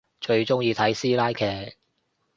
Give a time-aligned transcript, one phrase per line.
[0.19, 1.77] 最中意睇師奶劇